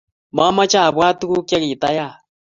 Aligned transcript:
mamache 0.35 0.77
abwat 0.87 1.15
tukuk 1.19 1.45
che 1.49 1.57
kitayaak 1.63 2.15